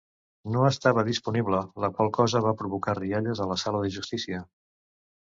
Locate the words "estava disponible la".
0.69-1.91